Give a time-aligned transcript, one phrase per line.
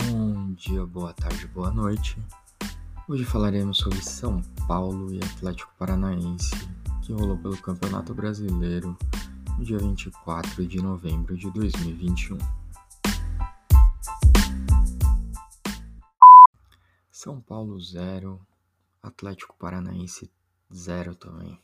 [0.00, 2.16] Bom dia, boa tarde, boa noite.
[3.08, 6.54] Hoje falaremos sobre São Paulo e Atlético Paranaense,
[7.02, 8.96] que rolou pelo Campeonato Brasileiro
[9.58, 12.38] no dia 24 de novembro de 2021.
[17.10, 18.40] São Paulo 0,
[19.02, 20.30] Atlético Paranaense
[20.72, 21.60] 0 também.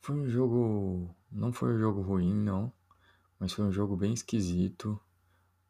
[0.00, 1.12] Foi um jogo.
[1.32, 2.72] Não foi um jogo ruim, não,
[3.40, 5.00] mas foi um jogo bem esquisito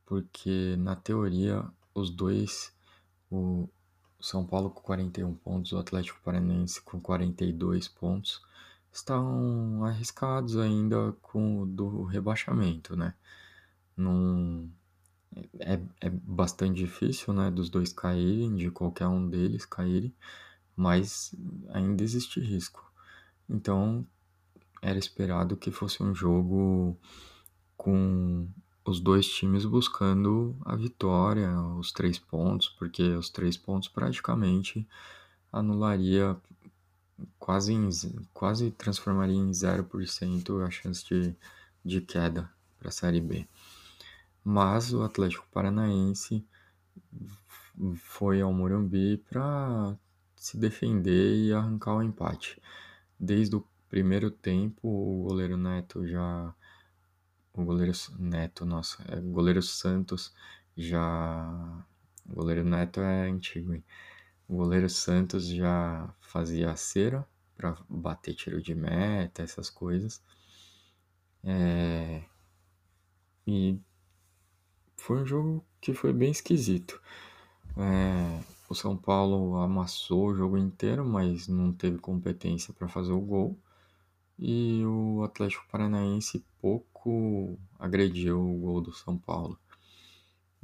[0.06, 2.74] porque na teoria os dois,
[3.30, 3.68] o
[4.20, 8.42] São Paulo com 41 pontos, o Atlético Paranaense com 42 pontos,
[8.92, 13.14] estão arriscados ainda com do rebaixamento, né?
[13.96, 14.70] Num,
[15.60, 20.14] é, é bastante difícil, né, dos dois caírem, de qualquer um deles caírem,
[20.76, 21.34] mas
[21.70, 22.90] ainda existe risco.
[23.48, 24.06] Então,
[24.82, 26.98] era esperado que fosse um jogo
[27.76, 28.48] com
[28.84, 34.86] os dois times buscando a vitória, os três pontos, porque os três pontos praticamente
[35.52, 36.36] anularia
[37.38, 37.88] quase, em,
[38.32, 41.34] quase transformaria em 0% a chance de,
[41.84, 43.46] de queda para a Série B.
[44.44, 46.44] Mas o Atlético Paranaense
[47.96, 49.96] foi ao Morumbi para
[50.34, 52.60] se defender e arrancar o empate.
[53.18, 56.52] Desde o primeiro tempo, o goleiro Neto já
[57.54, 60.32] o goleiro Neto, nossa, é, goleiro Santos
[60.76, 61.84] já.
[62.26, 63.84] O goleiro Neto é antigo, hein?
[64.48, 70.22] O goleiro Santos já fazia cera para bater tiro de meta, essas coisas.
[71.44, 72.22] É...
[73.46, 73.78] E
[74.96, 77.00] foi um jogo que foi bem esquisito.
[77.76, 78.42] É...
[78.68, 83.58] O São Paulo amassou o jogo inteiro, mas não teve competência para fazer o gol.
[84.38, 86.91] E o Atlético Paranaense pouco
[87.78, 89.58] agrediu o gol do São Paulo.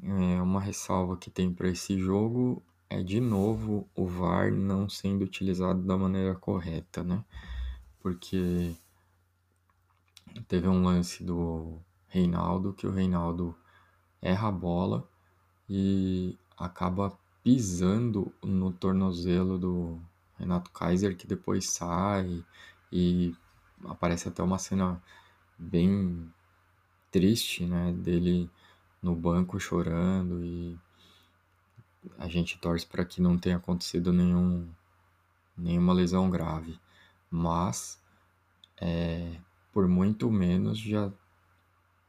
[0.02, 5.22] É, uma ressalva que tem para esse jogo é de novo o VAR não sendo
[5.24, 7.24] utilizado da maneira correta, né?
[8.00, 8.74] Porque
[10.46, 13.54] teve um lance do Reinaldo que o Reinaldo
[14.22, 15.08] erra a bola
[15.68, 20.00] e acaba pisando no tornozelo do
[20.38, 22.44] Renato Kaiser que depois sai
[22.92, 23.34] e
[23.84, 25.02] aparece até uma cena
[25.58, 26.32] bem
[27.10, 28.50] triste, né, dele
[29.02, 30.78] no banco chorando e
[32.18, 34.68] a gente torce para que não tenha acontecido nenhum
[35.56, 36.78] nenhuma lesão grave,
[37.30, 38.00] mas
[38.80, 39.40] é,
[39.72, 41.12] por muito menos já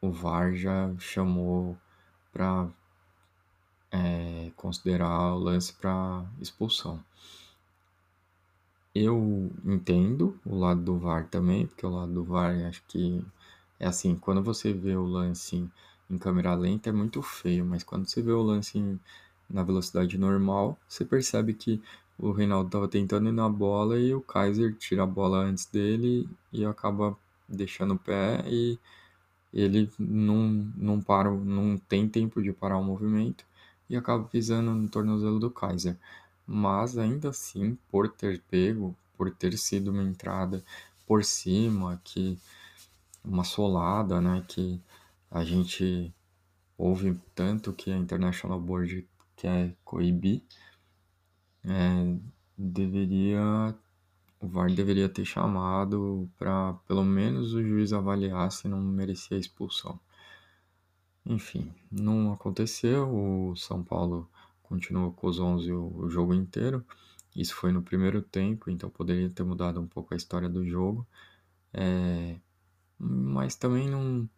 [0.01, 1.77] o VAR já chamou
[2.31, 2.69] para
[3.91, 7.03] é, considerar o lance para expulsão.
[8.93, 13.25] Eu entendo o lado do VAR também, porque o lado do VAR acho que
[13.79, 15.69] é assim, quando você vê o lance
[16.09, 18.99] em câmera lenta é muito feio, mas quando você vê o lance em,
[19.49, 21.81] na velocidade normal, você percebe que
[22.17, 26.27] o Reinaldo estava tentando ir na bola e o Kaiser tira a bola antes dele
[26.51, 28.77] e acaba deixando o pé e
[29.53, 33.45] ele não, não para, não tem tempo de parar o movimento
[33.89, 35.97] e acaba pisando no tornozelo do Kaiser.
[36.45, 40.63] Mas ainda assim, por ter pego, por ter sido uma entrada
[41.07, 42.37] por cima, que
[43.23, 44.81] uma solada, né, que
[45.29, 46.13] a gente
[46.77, 50.43] ouve tanto que a International Board quer coibir,
[51.63, 52.17] é,
[52.57, 53.75] deveria
[54.41, 59.99] o VAR deveria ter chamado para pelo menos o juiz avaliar se não merecia expulsão.
[61.25, 63.13] Enfim, não aconteceu.
[63.13, 64.29] O São Paulo
[64.63, 66.85] continuou com os 11 o, o jogo inteiro.
[67.35, 71.05] Isso foi no primeiro tempo, então poderia ter mudado um pouco a história do jogo.
[71.73, 72.37] É,
[72.99, 74.29] mas também não.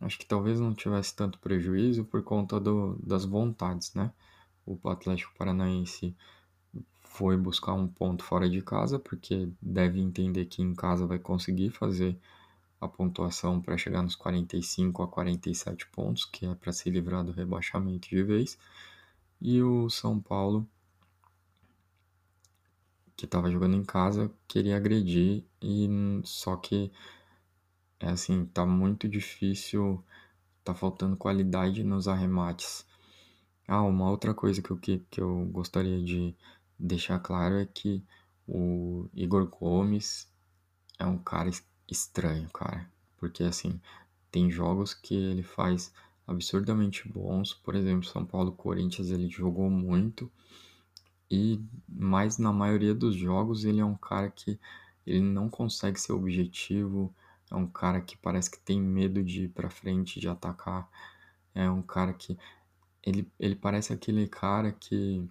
[0.00, 4.12] Acho que talvez não tivesse tanto prejuízo por conta do, das vontades, né?
[4.64, 6.16] O Atlético Paranaense
[7.02, 11.70] foi buscar um ponto fora de casa, porque deve entender que em casa vai conseguir
[11.70, 12.16] fazer
[12.80, 17.32] a pontuação para chegar nos 45 a 47 pontos, que é para se livrar do
[17.32, 18.56] rebaixamento de vez.
[19.40, 20.68] E o São Paulo,
[23.16, 25.88] que estava jogando em casa, queria agredir e
[26.24, 26.92] só que
[28.00, 30.02] é assim, tá muito difícil,
[30.64, 32.86] tá faltando qualidade nos arremates.
[33.66, 36.34] Ah, uma outra coisa que eu, que, que eu gostaria de
[36.78, 38.02] deixar claro é que
[38.46, 40.28] o Igor Gomes
[40.98, 41.50] é um cara
[41.90, 42.90] estranho, cara.
[43.18, 43.80] Porque assim,
[44.30, 45.92] tem jogos que ele faz
[46.26, 47.52] absurdamente bons.
[47.52, 50.30] Por exemplo, São Paulo Corinthians ele jogou muito.
[51.30, 54.58] E mas na maioria dos jogos ele é um cara que
[55.06, 57.14] ele não consegue ser objetivo,
[57.50, 60.88] é um cara que parece que tem medo de ir para frente, de atacar.
[61.54, 62.38] É um cara que
[63.02, 65.28] ele, ele parece aquele cara que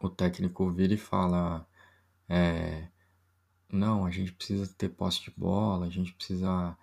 [0.00, 1.66] o técnico vira e fala:
[2.28, 2.88] é,
[3.72, 6.76] não, a gente precisa ter posse de bola, a gente precisa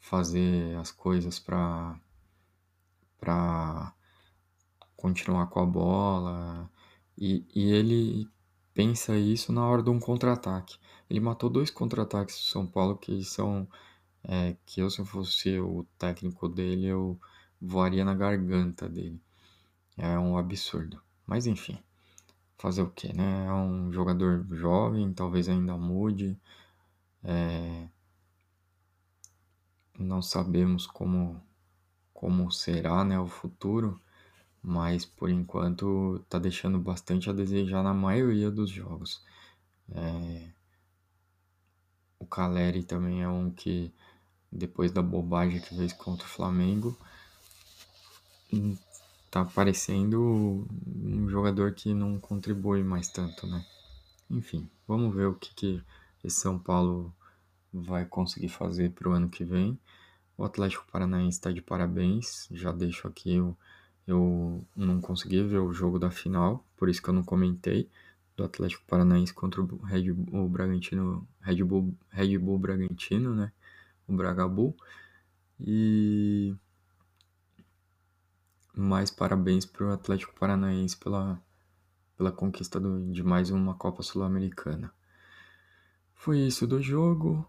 [0.00, 1.98] fazer as coisas para
[3.20, 3.94] para
[4.96, 6.70] continuar com a bola.
[7.18, 8.28] E, e ele
[8.76, 10.78] pensa isso na hora de um contra-ataque.
[11.08, 13.66] Ele matou dois contra-ataques do São Paulo que são
[14.22, 17.18] é, que eu se eu fosse o técnico dele eu
[17.60, 19.20] voaria na garganta dele.
[19.96, 21.02] É um absurdo.
[21.26, 21.78] Mas enfim,
[22.58, 23.46] fazer o que, né?
[23.46, 26.38] É um jogador jovem, talvez ainda mude.
[27.24, 27.88] É...
[29.98, 31.42] Não sabemos como,
[32.12, 33.98] como será né, o futuro,
[34.66, 39.22] mas por enquanto tá deixando bastante a desejar na maioria dos jogos.
[39.92, 40.50] É...
[42.18, 43.94] O Caleri também é um que,
[44.50, 46.98] depois da bobagem que fez contra o Flamengo,
[49.30, 53.64] tá parecendo um jogador que não contribui mais tanto, né?
[54.28, 55.82] Enfim, vamos ver o que, que
[56.24, 57.14] esse São Paulo
[57.72, 59.78] vai conseguir fazer para o ano que vem.
[60.36, 63.56] O Atlético Paranaense está de parabéns, já deixo aqui, eu,
[64.06, 67.90] eu não consegui ver o jogo da final, por isso que eu não comentei,
[68.36, 73.50] do Atlético Paranaense contra o Red Bull Bragantino, Red Bull, Red Bull Bragantino, né?
[74.06, 74.76] O Bragabu.
[75.58, 76.54] E
[78.74, 81.40] mais parabéns para o Atlético Paranaense pela,
[82.16, 84.92] pela conquista do, de mais uma Copa Sul-Americana.
[86.14, 87.48] Foi isso do jogo.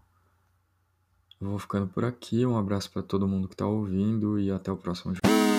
[1.38, 2.46] Vou ficando por aqui.
[2.46, 5.57] Um abraço para todo mundo que está ouvindo e até o próximo jogo.